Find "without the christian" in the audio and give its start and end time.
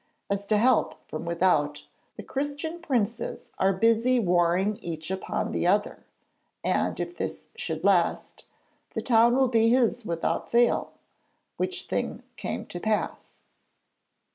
1.25-2.81